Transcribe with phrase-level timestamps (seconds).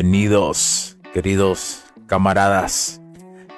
[0.00, 3.00] Bienvenidos, queridos camaradas,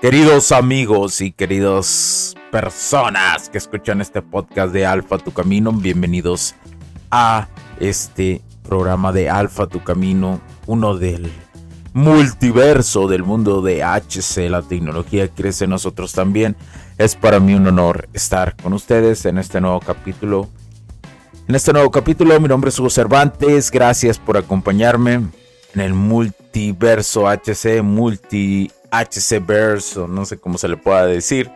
[0.01, 5.71] queridos amigos y queridas personas que escuchan este podcast de Alfa Tu Camino.
[5.71, 6.55] Bienvenidos
[7.11, 7.47] a
[7.79, 11.31] este programa de Alfa Tu Camino, uno del
[11.93, 14.49] multiverso del mundo de HC.
[14.49, 16.57] La tecnología crece en nosotros también.
[16.97, 20.49] Es para mí un honor estar con ustedes en este nuevo capítulo.
[21.49, 23.71] En este nuevo capítulo, mi nombre es Hugo Cervantes.
[23.71, 25.39] Gracias por acompañarme
[25.75, 31.50] en el multiverso HC, multi HC verso, no sé cómo se le pueda decir.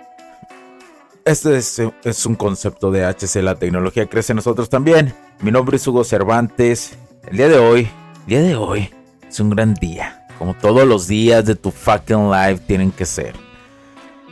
[1.25, 5.14] Este es, un concepto de HC, la tecnología crece en nosotros también.
[5.41, 6.98] Mi nombre es Hugo Cervantes.
[7.26, 7.88] El día de hoy,
[8.20, 8.91] el día de hoy
[9.26, 10.26] es un gran día.
[10.38, 13.34] Como todos los días de tu fucking life tienen que ser.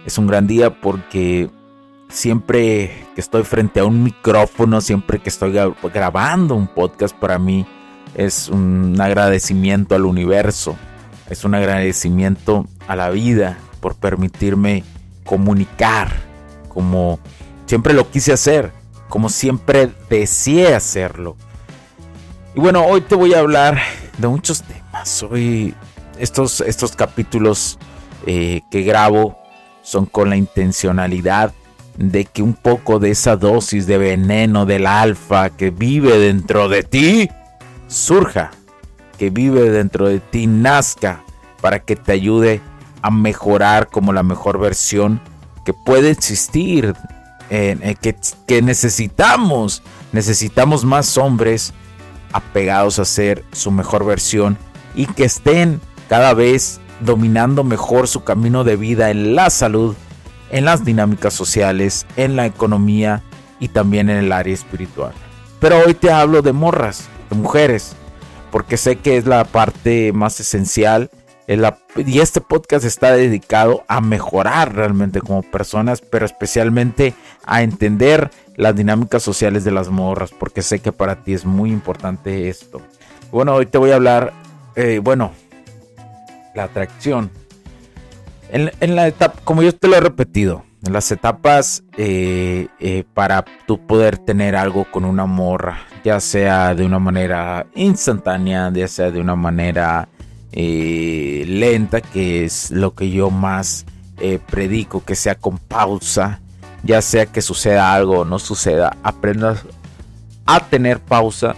[0.05, 1.49] Es un gran día porque
[2.11, 5.59] siempre que estoy frente a un micrófono, siempre que estoy
[5.95, 7.67] grabando un podcast para mí,
[8.15, 10.77] es un agradecimiento al universo,
[11.31, 14.85] es un agradecimiento a la vida por permitirme
[15.25, 16.11] comunicar
[16.73, 17.19] como
[17.67, 18.73] siempre lo quise hacer,
[19.09, 21.37] como siempre deseé hacerlo.
[22.55, 23.79] Y bueno, hoy te voy a hablar
[24.19, 25.23] de muchos temas.
[25.23, 25.75] Hoy
[26.19, 27.79] estos, estos capítulos
[28.27, 29.39] eh, que grabo
[29.83, 31.53] son con la intencionalidad
[31.97, 36.83] de que un poco de esa dosis de veneno del alfa que vive dentro de
[36.83, 37.29] ti
[37.93, 38.51] surja,
[39.19, 41.23] que vive dentro de ti, nazca
[41.61, 42.61] para que te ayude
[43.03, 45.21] a mejorar como la mejor versión
[45.65, 46.95] que puede existir,
[47.49, 48.17] que,
[48.47, 49.83] que necesitamos.
[50.13, 51.73] Necesitamos más hombres
[52.33, 54.59] apegados a ser su mejor versión
[54.95, 59.95] y que estén cada vez dominando mejor su camino de vida en la salud,
[60.51, 63.23] en las dinámicas sociales, en la economía
[63.61, 65.13] y también en el área espiritual.
[65.61, 67.95] Pero hoy te hablo de morras, mujeres,
[68.51, 71.11] porque sé que es la parte más esencial.
[71.97, 78.77] y este podcast está dedicado a mejorar realmente como personas, pero especialmente a entender las
[78.77, 82.81] dinámicas sociales de las morras, porque sé que para ti es muy importante esto.
[83.31, 84.33] Bueno, hoy te voy a hablar,
[84.77, 85.33] eh, bueno,
[86.55, 87.31] la atracción.
[88.51, 93.87] En, la etapa, como yo te lo he repetido, las etapas eh, eh, para tú
[93.87, 99.21] poder tener algo con una morra, ya sea de una manera instantánea, ya sea de
[99.21, 100.09] una manera
[100.51, 103.87] eh, lenta, que es lo que yo más
[104.47, 106.41] predico, que sea con pausa,
[106.85, 109.65] ya sea que suceda algo o no suceda, aprendas
[110.47, 111.57] a tener pausa.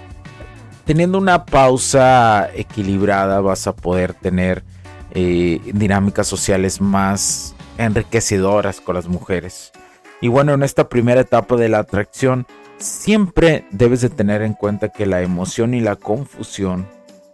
[0.87, 4.65] Teniendo una pausa equilibrada vas a poder tener
[5.13, 9.73] dinámicas sociales más enriquecedoras con las mujeres.
[10.21, 12.47] Y bueno, en esta primera etapa de la atracción,
[12.79, 16.87] siempre debes de tener en cuenta que la emoción y la confusión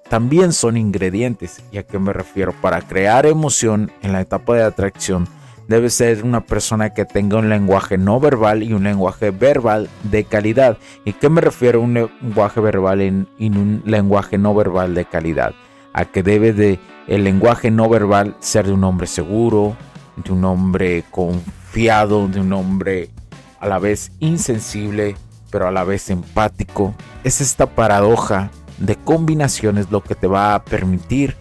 [0.09, 1.63] también son ingredientes.
[1.71, 2.53] ¿Y a qué me refiero?
[2.61, 5.29] Para crear emoción en la etapa de atracción,
[5.69, 10.25] debe ser una persona que tenga un lenguaje no verbal y un lenguaje verbal de
[10.25, 10.79] calidad.
[11.05, 15.55] ¿Y qué me refiero a un lenguaje verbal y un lenguaje no verbal de calidad?
[15.93, 19.77] A que debe de el lenguaje no verbal ser de un hombre seguro,
[20.23, 23.11] de un hombre confiado, de un hombre
[23.59, 25.17] a la vez insensible,
[25.51, 26.95] pero a la vez empático.
[27.25, 31.37] Es esta paradoja de combinaciones lo que te va a permitir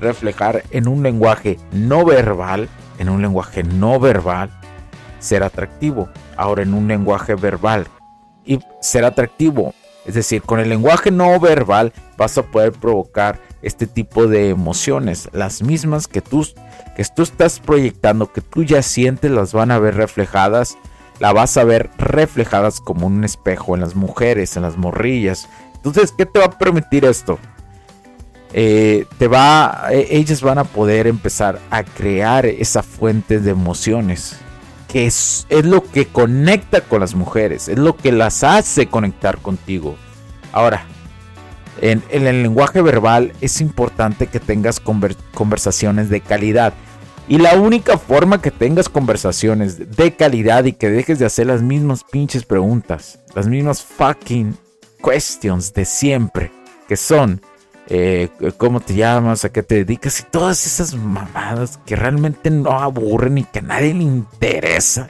[0.00, 4.50] reflejar en un lenguaje no verbal, en un lenguaje no verbal,
[5.18, 6.08] ser atractivo.
[6.36, 7.86] Ahora en un lenguaje verbal
[8.44, 9.74] y ser atractivo.
[10.04, 15.30] Es decir, con el lenguaje no verbal vas a poder provocar este tipo de emociones,
[15.32, 16.46] las mismas que tú,
[16.96, 20.76] que tú estás proyectando, que tú ya sientes, las van a ver reflejadas,
[21.20, 25.48] la vas a ver reflejadas como un espejo en las mujeres, en las morrillas.
[25.74, 27.38] Entonces, ¿qué te va a permitir esto?
[28.52, 34.36] Eh, te va, e, ellas van a poder empezar a crear esa fuente de emociones
[34.88, 39.96] que es lo que conecta con las mujeres, es lo que las hace conectar contigo.
[40.52, 40.84] Ahora,
[41.80, 46.74] en, el lenguaje verbal es importante que tengas conversaciones de calidad.
[47.26, 51.62] Y la única forma que tengas conversaciones de calidad y que dejes de hacer las
[51.62, 54.54] mismas pinches preguntas, las mismas fucking
[55.02, 56.52] questions de siempre,
[56.86, 57.40] que son
[57.86, 58.28] eh,
[58.58, 63.38] cómo te llamas, a qué te dedicas y todas esas mamadas que realmente no aburren
[63.38, 65.08] y que a nadie le interesa.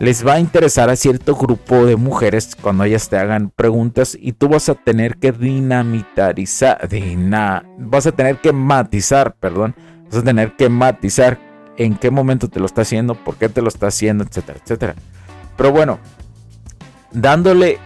[0.00, 4.32] Les va a interesar a cierto grupo de mujeres cuando ellas te hagan preguntas y
[4.32, 6.88] tú vas a tener que dinamitarizar,
[7.78, 9.76] vas a tener que matizar, perdón,
[10.12, 11.38] vas a tener que matizar
[11.76, 14.94] en qué momento te lo está haciendo, por qué te lo está haciendo, etcétera, etcétera.
[15.56, 15.98] Pero bueno,
[17.12, 17.78] dándole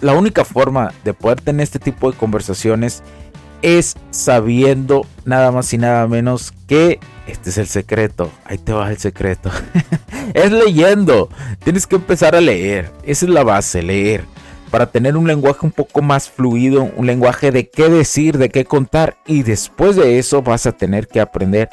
[0.00, 3.02] la única forma de poder tener este tipo de conversaciones
[3.62, 8.30] es sabiendo nada más y nada menos que este es el secreto.
[8.44, 9.50] Ahí te va el secreto.
[10.34, 11.28] es leyendo.
[11.64, 12.90] Tienes que empezar a leer.
[13.02, 14.24] Esa es la base, leer.
[14.70, 18.64] Para tener un lenguaje un poco más fluido, un lenguaje de qué decir, de qué
[18.64, 19.16] contar.
[19.26, 21.68] Y después de eso vas a tener que aprender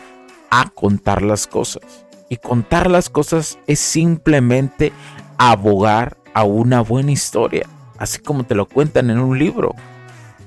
[0.50, 1.84] a contar las cosas.
[2.30, 4.94] Y contar las cosas es simplemente
[5.38, 7.68] abogar a una buena historia.
[7.98, 9.76] Así como te lo cuentan en un libro.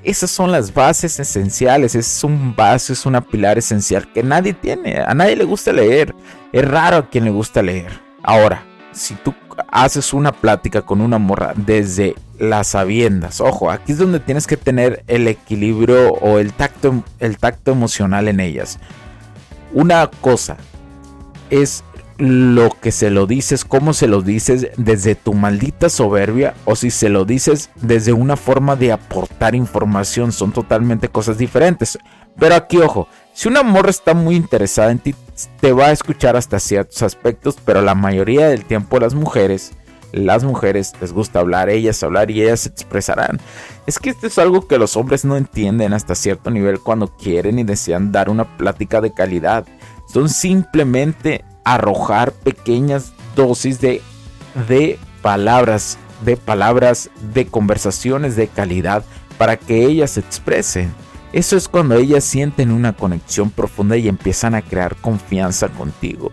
[0.02, 5.00] Esas son las bases esenciales, es un base, es una pilar esencial que nadie tiene,
[5.00, 6.14] a nadie le gusta leer,
[6.52, 7.90] es raro a quien le gusta leer.
[8.22, 9.34] Ahora, si tú
[9.68, 14.56] haces una plática con una morra desde las sabiendas, ojo, aquí es donde tienes que
[14.56, 18.78] tener el equilibrio o el tacto, el tacto emocional en ellas.
[19.72, 20.56] Una cosa
[21.50, 21.84] es
[22.18, 26.90] lo que se lo dices, cómo se lo dices desde tu maldita soberbia o si
[26.90, 31.98] se lo dices desde una forma de aportar información, son totalmente cosas diferentes.
[32.38, 35.14] Pero aquí, ojo, si una morra está muy interesada en ti,
[35.60, 39.72] te va a escuchar hasta ciertos aspectos, pero la mayoría del tiempo las mujeres,
[40.12, 43.40] las mujeres les gusta hablar, ellas hablar y ellas se expresarán.
[43.86, 47.58] Es que esto es algo que los hombres no entienden hasta cierto nivel cuando quieren
[47.58, 49.66] y desean dar una plática de calidad.
[50.12, 54.00] Son simplemente arrojar pequeñas dosis de,
[54.68, 59.04] de palabras, de palabras, de conversaciones de calidad
[59.38, 60.94] para que ellas se expresen.
[61.32, 66.32] Eso es cuando ellas sienten una conexión profunda y empiezan a crear confianza contigo.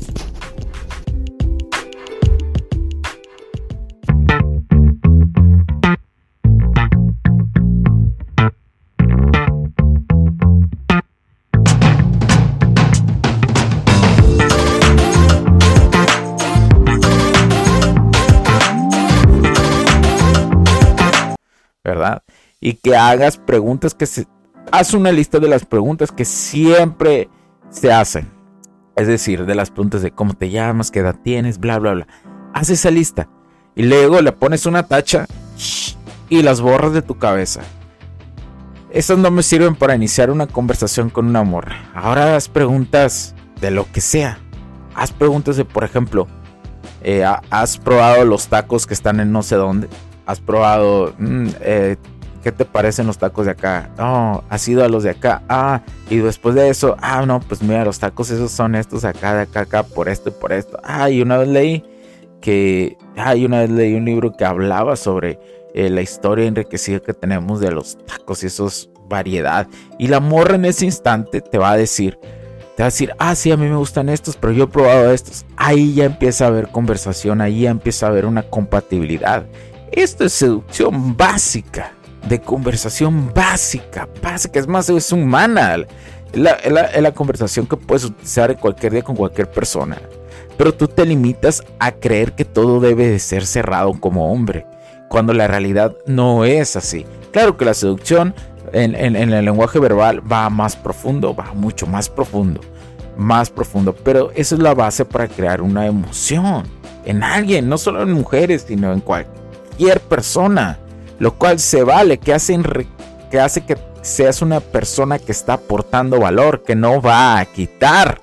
[22.81, 24.27] Que hagas preguntas que se...
[24.71, 27.29] Haz una lista de las preguntas que siempre
[27.69, 28.31] se hacen.
[28.95, 32.07] Es decir, de las preguntas de cómo te llamas, qué edad tienes, bla, bla, bla.
[32.53, 33.27] Haz esa lista.
[33.75, 35.25] Y luego le pones una tacha
[36.29, 37.61] y las borras de tu cabeza.
[38.91, 41.89] Esas no me sirven para iniciar una conversación con una morra.
[41.95, 44.39] Ahora haz preguntas de lo que sea.
[44.93, 46.27] Haz preguntas de, por ejemplo,
[47.01, 49.87] eh, ¿has probado los tacos que están en no sé dónde?
[50.31, 51.97] has probado, mm, eh,
[52.41, 53.89] ¿qué te parecen los tacos de acá?
[53.99, 55.43] Oh, has ido a los de acá.
[55.49, 59.35] Ah, y después de eso, ah, no, pues mira, los tacos esos son estos acá,
[59.35, 60.79] de acá, acá, por esto y por esto.
[60.83, 61.83] Ah, y una vez leí
[62.41, 65.39] que, ah, y una vez leí un libro que hablaba sobre
[65.73, 69.67] eh, la historia enriquecida que tenemos de los tacos y esos variedad.
[69.99, 72.17] Y la morra en ese instante te va a decir,
[72.75, 75.11] te va a decir, ah, sí, a mí me gustan estos, pero yo he probado
[75.11, 75.45] estos.
[75.57, 79.45] Ahí ya empieza a haber conversación, ahí ya empieza a haber una compatibilidad.
[79.91, 81.93] Esto es seducción básica,
[82.27, 85.11] de conversación básica, básica, es más, es
[86.33, 86.57] la,
[87.01, 89.97] la conversación que puedes utilizar cualquier día con cualquier persona.
[90.57, 94.65] Pero tú te limitas a creer que todo debe de ser cerrado como hombre,
[95.09, 97.05] cuando la realidad no es así.
[97.31, 98.33] Claro que la seducción
[98.73, 102.61] en, el lenguaje verbal va más profundo, va mucho más profundo,
[103.17, 103.93] más profundo.
[103.93, 106.63] Pero esa es la base para crear una emoción
[107.05, 110.79] en alguien, no solo en mujeres, sino en cualquier persona.
[111.21, 112.59] Lo cual se vale, que hace,
[113.29, 118.19] que hace que seas una persona que está aportando valor, que no va a quitar,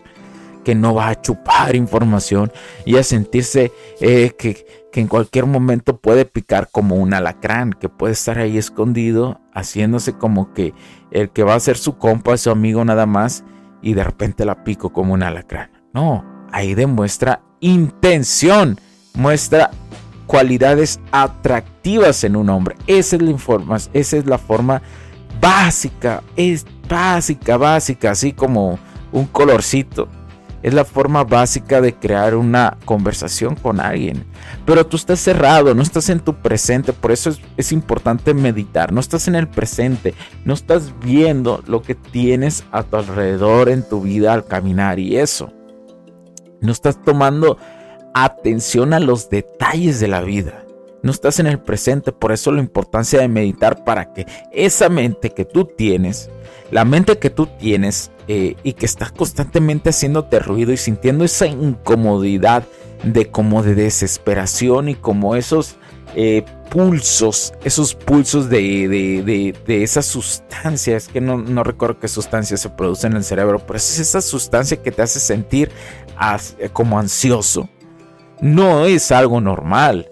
[0.65, 2.51] que no va a chupar información
[2.85, 7.89] y a sentirse eh, que, que en cualquier momento puede picar como un alacrán, que
[7.89, 10.75] puede estar ahí escondido, haciéndose como que
[11.13, 13.45] el que va a ser su compa su amigo nada más,
[13.81, 15.71] y de repente la pico como un alacrán.
[15.95, 18.81] No, ahí demuestra intención,
[19.15, 19.71] muestra
[20.29, 22.77] cualidades atractivas en un hombre.
[22.87, 24.81] Esa es la información, esa es la forma
[25.41, 28.79] básica, es básica, básica, así como
[29.11, 30.09] un colorcito
[30.63, 34.25] es la forma básica de crear una conversación con alguien.
[34.65, 39.01] Pero tú estás cerrado, no estás en tu presente, por eso es, importante meditar, no
[39.01, 44.03] estás en el presente, no estás viendo lo que tienes a tu alrededor en tu
[44.03, 45.53] vida al caminar y eso.
[46.61, 47.57] No estás tomando
[48.25, 50.65] atención a los detalles de la vida.
[51.03, 55.31] No estás en el presente, por eso la importancia de meditar para que esa mente
[55.31, 56.29] que tú tienes,
[56.73, 61.47] la mente que tú tienes eh, y que está constantemente haciéndote ruido y sintiendo esa
[61.47, 62.65] incomodidad
[63.05, 65.77] de como de desesperación y como esos
[66.17, 72.09] eh, pulsos, esos pulsos de, de, de, esa sustancia, es que no, no, recuerdo qué
[72.09, 75.71] sustancia se produce en el cerebro, pero es esa sustancia que te hace sentir
[76.73, 77.69] como ansioso.
[78.41, 80.09] No es algo normal.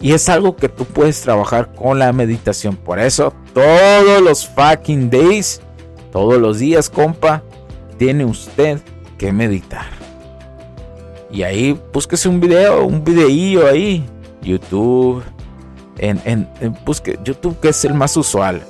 [0.00, 2.76] Y es algo que tú puedes trabajar con la meditación.
[2.76, 5.60] Por eso, todos los fucking days,
[6.10, 7.42] todos los días, compa,
[7.98, 8.80] tiene usted
[9.18, 9.86] que meditar.
[11.30, 14.04] Y ahí búsquese un video, un videillo ahí.
[14.42, 15.22] YouTube.
[15.98, 16.48] En, en,
[16.86, 18.62] busque YouTube que es el más usual.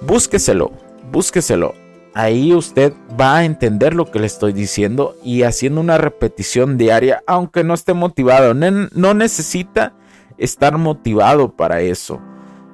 [0.00, 0.70] Búsqueselo,
[1.10, 1.74] búsqueselo.
[2.14, 7.22] Ahí usted va a entender lo que le estoy diciendo y haciendo una repetición diaria,
[7.26, 8.54] aunque no esté motivado.
[8.54, 9.94] no necesita
[10.36, 12.20] estar motivado para eso.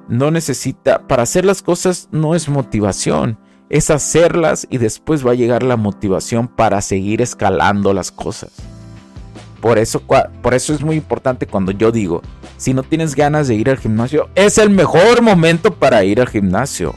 [0.09, 3.39] No necesita, para hacer las cosas no es motivación
[3.69, 8.53] es hacerlas y después va a llegar la motivación para seguir escalando las cosas.
[9.61, 10.03] Por eso,
[10.43, 12.23] por eso es muy importante cuando yo digo,
[12.57, 16.29] si no tienes ganas de ir al gimnasio, es el mejor momento para ir al
[16.29, 16.95] gimnasio.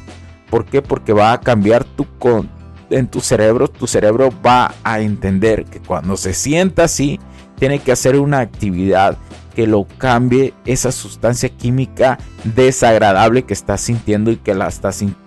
[0.49, 0.81] ¿Por qué?
[0.81, 2.49] Porque va a cambiar tu con,
[2.89, 7.19] en tu cerebro, tu cerebro va a entender que cuando se sienta así,
[7.57, 9.17] tiene que hacer una actividad
[9.55, 14.55] que lo cambie esa sustancia química desagradable que estás sintiendo y que,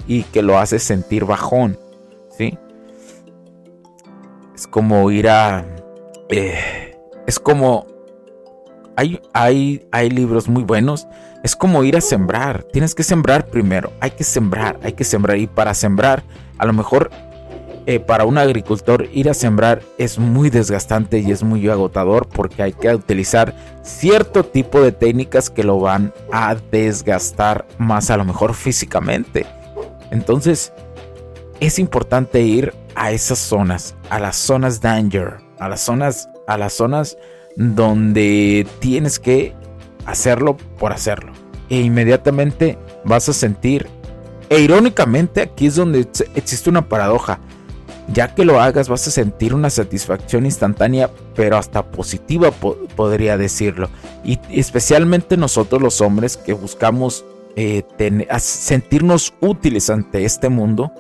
[0.07, 1.77] y que lo hace sentir bajón.
[2.39, 2.57] ¿sí?
[4.55, 5.67] Es como ir a...
[6.29, 6.97] Eh,
[7.27, 7.87] es como...
[9.00, 11.09] Hay, hay, hay libros muy buenos.
[11.42, 12.64] Es como ir a sembrar.
[12.64, 13.95] Tienes que sembrar primero.
[13.99, 15.38] Hay que sembrar, hay que sembrar.
[15.38, 16.23] Y para sembrar,
[16.59, 17.11] a lo mejor
[17.87, 22.62] eh, para un agricultor ir a sembrar es muy desgastante y es muy agotador porque
[22.62, 28.26] hay que utilizar cierto tipo de técnicas que lo van a desgastar más a lo
[28.26, 29.47] mejor físicamente.
[30.11, 30.75] Entonces
[31.59, 36.75] es importante ir a esas zonas, a las zonas danger, a las zonas, a las
[36.75, 37.16] zonas
[37.57, 39.54] donde tienes que
[40.07, 41.33] hacerlo por hacerlo.
[41.69, 43.87] E inmediatamente vas a sentir
[44.50, 46.00] e irónicamente aquí es donde
[46.35, 47.38] existe una paradoja.
[48.12, 53.88] Ya que lo hagas vas a sentir una satisfacción instantánea, pero hasta positiva podría decirlo.
[54.25, 57.85] Y especialmente nosotros los hombres que buscamos eh,
[58.40, 60.90] sentirnos útiles ante este mundo,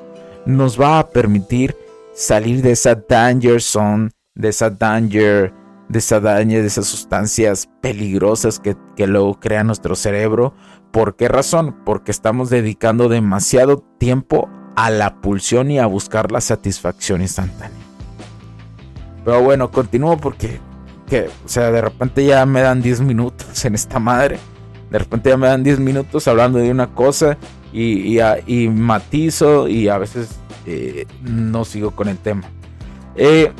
[0.46, 1.76] nos va a permitir
[2.14, 5.52] salir de esa danger zone, de esa danger,
[5.90, 10.54] de esa daña, de esas sustancias peligrosas que, que luego crea nuestro cerebro.
[10.92, 11.76] ¿Por qué razón?
[11.84, 17.76] Porque estamos dedicando demasiado tiempo a la pulsión y a buscar la satisfacción instantánea.
[19.24, 20.60] Pero bueno, continúo porque,
[21.08, 24.38] que, o sea, de repente ya me dan 10 minutos en esta madre.
[24.90, 27.36] De repente ya me dan 10 minutos hablando de una cosa
[27.72, 28.18] y,
[28.68, 32.48] matizo y a veces eh, no sigo con el tema.
[33.16, 33.52] Eh,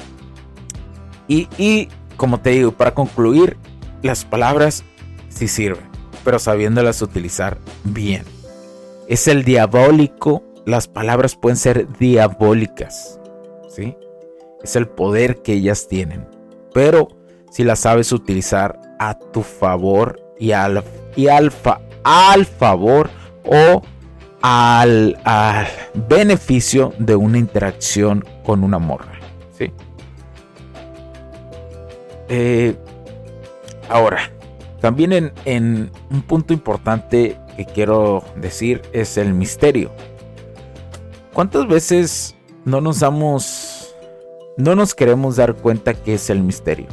[1.27, 1.89] y, y,
[2.21, 3.57] como te digo, para concluir,
[4.03, 4.85] las palabras
[5.31, 5.89] sí sirven,
[6.23, 8.25] pero sabiéndolas utilizar bien.
[9.09, 13.19] Es el diabólico, las palabras pueden ser diabólicas,
[13.75, 13.97] ¿sí?
[14.63, 16.29] Es el poder que ellas tienen,
[16.75, 17.09] pero
[17.51, 20.85] si las sabes utilizar a tu favor y al,
[21.17, 21.51] y al
[22.45, 23.09] favor
[23.47, 23.81] o
[24.43, 25.17] al,
[26.07, 29.20] beneficio de una interacción con una morra.
[32.33, 32.77] Eh,
[33.89, 34.31] ahora,
[34.81, 39.91] también en, un punto importante que quiero decir es el misterio.
[41.35, 43.95] ¿Cuántas veces no nos damos,
[44.57, 46.87] no nos queremos dar cuenta que es el misterio?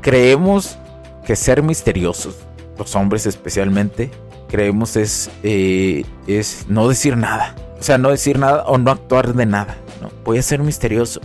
[0.00, 0.78] Creemos
[1.26, 2.36] que ser misteriosos,
[2.78, 4.10] los hombres especialmente,
[4.48, 7.56] creemos es, eh, es no decir nada.
[7.78, 9.76] O sea, no decir nada o no actuar de nada.
[10.00, 10.10] ¿no?
[10.24, 11.20] Voy a ser misterioso.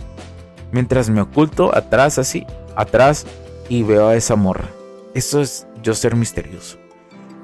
[0.72, 2.46] Mientras me oculto atrás así,
[2.76, 3.26] atrás
[3.68, 4.68] y veo a esa morra.
[5.14, 6.78] Eso es yo ser misterioso.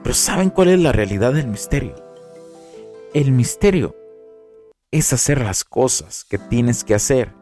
[0.03, 1.95] Pero ¿saben cuál es la realidad del misterio?
[3.13, 3.97] El misterio
[4.91, 7.35] es hacer las cosas que tienes que hacer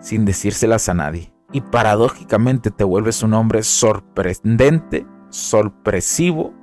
[0.00, 1.32] sin decírselas a nadie.
[1.52, 6.54] Y paradójicamente te vuelves un hombre sorprendente, sorpresivo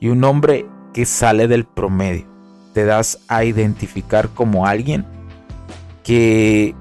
[0.00, 2.26] y un hombre que sale del promedio.
[2.74, 5.06] Te das a identificar como alguien
[6.02, 6.74] que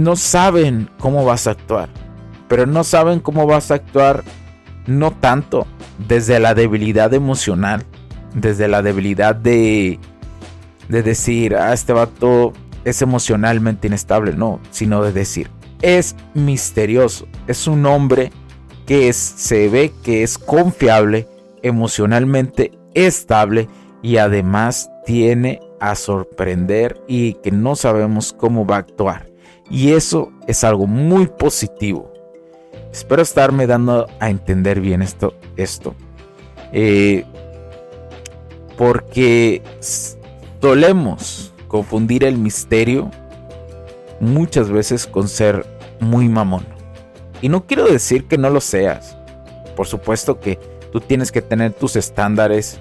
[0.00, 1.90] no saben cómo vas a actuar,
[2.48, 4.24] pero no saben cómo vas a actuar
[4.86, 5.66] no tanto
[6.08, 7.84] desde la debilidad emocional,
[8.34, 9.98] desde la debilidad de,
[10.88, 12.54] de decir, ah, este vato
[12.84, 15.50] es emocionalmente inestable, no, sino de decir,
[15.82, 18.32] es misterioso, es un hombre
[18.86, 21.28] que se ve que es confiable,
[21.62, 23.68] emocionalmente estable
[24.02, 29.29] y además tiene a sorprender y que no sabemos cómo va a actuar.
[29.70, 32.12] Y eso es algo muy positivo.
[32.92, 35.34] Espero estarme dando a entender bien esto.
[35.56, 35.94] esto.
[36.72, 37.24] Eh,
[38.76, 39.62] porque
[40.60, 43.10] solemos confundir el misterio
[44.18, 45.64] muchas veces con ser
[46.00, 46.66] muy mamón.
[47.40, 49.16] Y no quiero decir que no lo seas.
[49.76, 50.58] Por supuesto que
[50.92, 52.80] Tú tienes que tener tus estándares.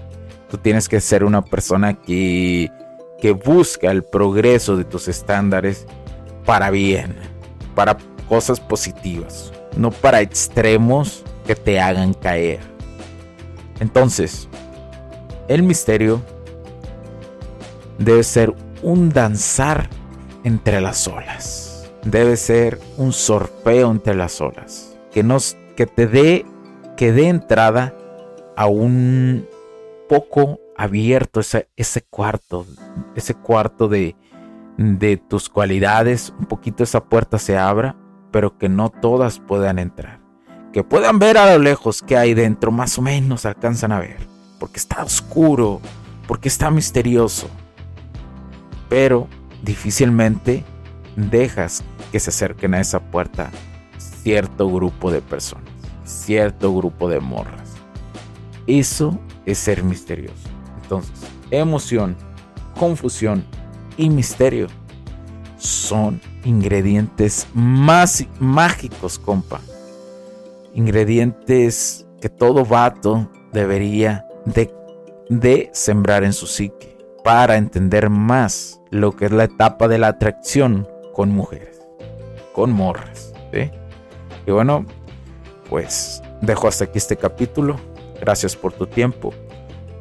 [0.49, 2.71] Tú tienes que ser una persona que,
[3.21, 5.85] que busca el progreso de tus estándares
[6.49, 7.15] para bien,
[7.75, 7.95] para
[8.27, 12.59] cosas positivas, no para extremos que te hagan caer.
[13.79, 14.49] Entonces,
[15.47, 16.23] el misterio
[17.99, 19.91] debe ser un danzar
[20.43, 21.87] entre las olas.
[22.03, 24.97] Debe ser un sorfeo entre las olas.
[25.11, 26.47] Que, nos, que te dé
[26.97, 27.93] que dé entrada
[28.55, 29.47] a un
[30.09, 32.65] poco abierto ese, ese cuarto,
[33.15, 34.15] ese cuarto de,
[34.79, 37.97] de tus cualidades, un poquito esa puerta se abra,
[38.31, 40.21] pero que no todas puedan entrar.
[40.71, 44.19] Que puedan ver a lo lejos que hay dentro, más o menos alcanzan a ver,
[44.57, 45.81] porque está oscuro,
[46.29, 47.49] porque está misterioso.
[48.87, 49.27] Pero
[49.63, 50.63] difícilmente
[51.17, 53.51] dejas que se acerquen a esa puerta
[53.97, 55.69] cierto grupo de personas,
[56.05, 57.73] cierto grupo de morras.
[58.65, 60.47] Eso es ser misterioso.
[60.83, 61.19] Entonces,
[61.51, 62.15] emoción,
[62.79, 63.43] confusión
[63.99, 64.67] y misterio
[65.57, 69.59] son ingredientes más mágicos, compa.
[70.73, 74.73] Ingredientes que todo vato debería de,
[75.29, 80.07] de sembrar en su psique para entender más lo que es la etapa de la
[80.07, 81.81] atracción con mujeres,
[82.53, 83.33] con morras.
[84.45, 84.85] Y bueno,
[85.69, 87.75] pues dejo hasta aquí este capítulo.
[88.21, 89.33] Gracias por tu tiempo.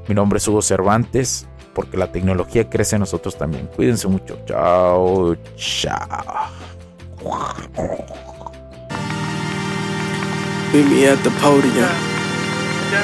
[0.06, 1.47] Mi nombre es Hugo Cervantes,
[1.78, 3.68] porque la tecnología crece en nosotros también.
[3.76, 4.36] Cuídense mucho.
[4.46, 6.50] Chao, chao.
[10.72, 11.88] Meet me at the podium.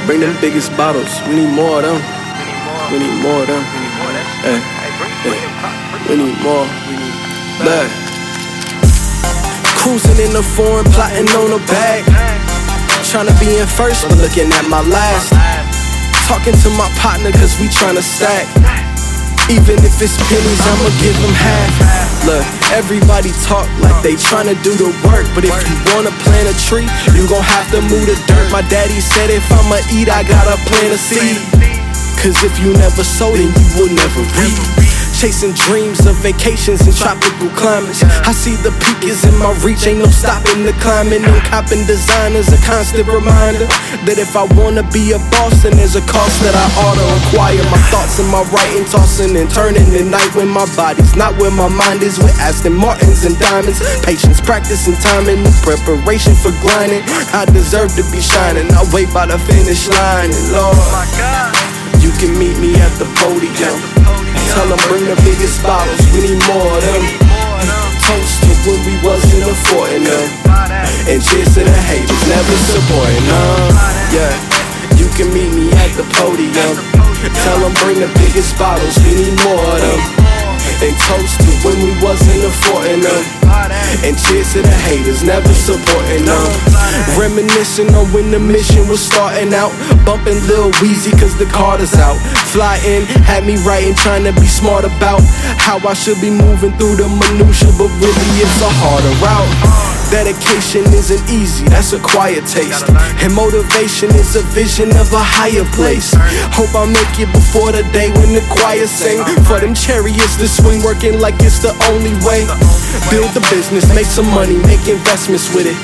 [0.09, 1.07] Bring them biggest bottles.
[1.29, 2.03] We need more of them.
[2.91, 3.63] We need more of them.
[4.43, 4.59] Hey,
[5.23, 5.39] hey.
[6.09, 6.67] We need more.
[7.63, 7.89] Look.
[9.79, 12.03] Cruising in the foreign, plotting on a bag.
[13.05, 15.64] trying to be in first, but looking at my last.
[16.25, 18.49] Talking to my partner, cause we trying to stack.
[19.53, 21.69] Even if it's pennies, I'ma give them half.
[22.25, 25.29] Look, everybody talk like they trying to do the work.
[25.37, 28.49] But if you wanna plant a tree, you gon' have to move the dirt.
[28.51, 31.37] My daddy said if I'ma eat, I gotta plant a seed.
[32.17, 34.94] Cause if you never sow, then you will never reap.
[35.25, 38.05] Chasing dreams of vacations in tropical climates.
[38.29, 41.25] I see the peak is in my reach, ain't no stopping the climbing.
[41.25, 43.65] And copping designers, a constant reminder
[44.05, 47.07] that if I wanna be a boss, then there's a cost that I ought to
[47.25, 47.65] acquire.
[47.73, 51.49] My thoughts and my writing, tossing and turning at night when my body's not where
[51.57, 52.21] my mind is.
[52.21, 57.01] With Aston Martins and diamonds, patience, practice, and timing, preparation for grinding.
[57.33, 58.69] I deserve to be shining.
[58.77, 61.49] I wait by the finish line, and Lord, oh
[62.05, 64.24] you can meet me at the podium.
[64.55, 67.03] Tell them bring the biggest bottles, we need more of them.
[68.05, 70.27] Toast to when we wasn't affording them.
[71.11, 73.75] And cheers to the haters, never supporting them.
[74.15, 74.33] Yeah,
[74.97, 76.75] you can meet me at the podium.
[77.45, 80.01] Tell them bring the biggest bottles, we need more of them.
[80.85, 83.44] And toast to when we wasn't affording them.
[84.05, 86.45] And cheers to the haters, never supporting them.
[87.17, 89.73] Reminiscing on when the mission was starting out.
[90.05, 92.21] Bumping Lil Weezy cause the Carter's out.
[92.53, 95.25] Fly in, had me writing, trying to be smart about
[95.57, 100.04] how I should be moving through the minutia, but really it's a harder route.
[100.15, 102.87] Dedication isn't easy, that's a quiet taste.
[103.19, 106.15] And motivation is a vision of a higher place.
[106.55, 109.19] Hope I make it before the day when the choir sing.
[109.43, 112.47] For them chariots to swing, working like it's the only way.
[113.11, 115.75] Build the business, make some money, make investments with it.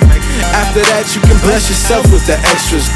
[0.54, 2.86] After that, you can bless yourself with the extras.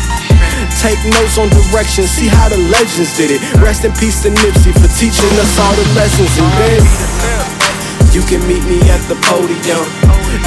[0.78, 3.42] Take notes on direction, see how the legends did it.
[3.58, 6.30] Rest in peace to Nipsey for teaching us all the lessons.
[6.38, 7.13] And then
[8.14, 9.82] you can meet me at the podium.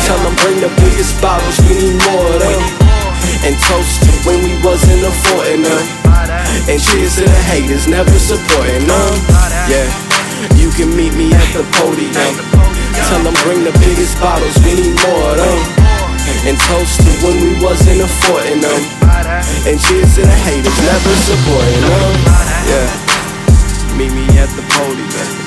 [0.08, 2.64] Tell them bring the biggest bottles, we need more of them.
[3.44, 5.84] And toast to when we wasn't affording them.
[6.72, 9.14] And cheers to the haters, never supporting them.
[9.68, 9.84] Yeah,
[10.56, 12.40] you can meet me at the podium.
[13.12, 15.60] Tell them bring the biggest bottles, we need more of them.
[16.48, 18.80] And toast to when we wasn't affording them.
[19.68, 22.16] And cheers to the haters, never supporting them.
[22.64, 22.88] Yeah,
[24.00, 25.47] meet me at the podium.